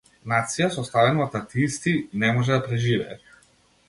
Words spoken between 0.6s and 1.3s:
составена